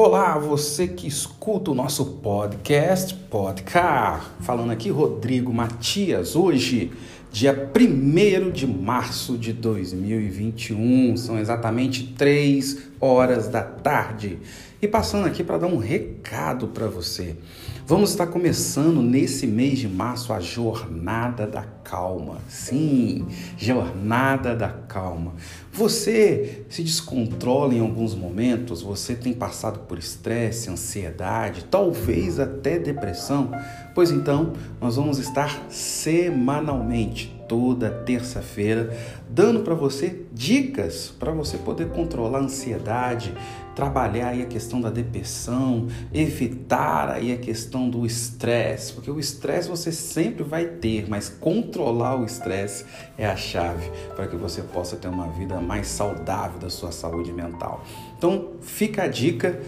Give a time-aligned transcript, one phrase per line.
[0.00, 4.36] Olá, você que escuta o nosso podcast Podcar.
[4.38, 6.36] Falando aqui Rodrigo Matias.
[6.36, 6.92] Hoje,
[7.32, 14.38] dia 1 de março de 2021, são exatamente 3 horas da tarde.
[14.80, 17.36] E passando aqui para dar um recado para você.
[17.84, 22.36] Vamos estar começando nesse mês de março a Jornada da Calma.
[22.46, 23.26] Sim,
[23.56, 25.32] Jornada da Calma.
[25.72, 33.50] Você se descontrola em alguns momentos, você tem passado por estresse, ansiedade, talvez até depressão?
[33.94, 38.96] Pois então, nós vamos estar semanalmente toda terça-feira,
[39.28, 43.34] dando para você dicas para você poder controlar a ansiedade,
[43.74, 49.68] trabalhar aí a questão da depressão, evitar aí a questão do estresse, porque o estresse
[49.68, 52.84] você sempre vai ter, mas controlar o estresse
[53.16, 57.32] é a chave para que você possa ter uma vida mais saudável da sua saúde
[57.32, 57.84] mental.
[58.16, 59.60] Então, fica a dica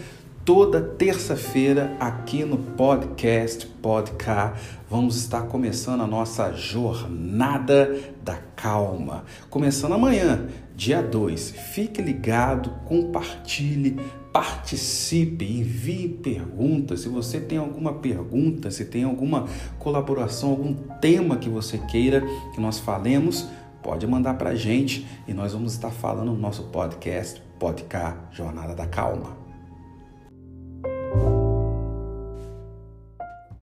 [0.45, 4.79] toda terça-feira aqui no podcast Podcast.
[4.89, 9.23] Vamos estar começando a nossa jornada da calma.
[9.49, 11.51] Começando amanhã, dia 2.
[11.51, 13.99] Fique ligado, compartilhe,
[14.33, 17.01] participe, envie perguntas.
[17.01, 19.45] Se você tem alguma pergunta, se tem alguma
[19.77, 23.47] colaboração, algum tema que você queira que nós falemos,
[23.83, 28.73] pode mandar para a gente e nós vamos estar falando no nosso podcast Podcast Jornada
[28.73, 29.50] da Calma.